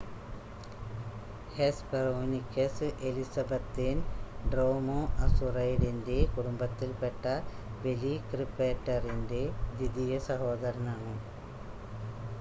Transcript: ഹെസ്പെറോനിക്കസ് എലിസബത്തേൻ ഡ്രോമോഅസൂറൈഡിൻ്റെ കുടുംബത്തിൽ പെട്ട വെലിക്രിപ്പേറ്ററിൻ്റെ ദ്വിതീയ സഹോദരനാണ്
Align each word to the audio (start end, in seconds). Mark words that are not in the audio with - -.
ഹെസ്പെറോനിക്കസ് 1.49 2.77
എലിസബത്തേൻ 3.01 3.97
ഡ്രോമോഅസൂറൈഡിൻ്റെ 4.45 6.17
കുടുംബത്തിൽ 6.33 6.91
പെട്ട 7.01 7.23
വെലിക്രിപ്പേറ്ററിൻ്റെ 7.83 9.43
ദ്വിതീയ 9.73 10.15
സഹോദരനാണ് 10.29 11.13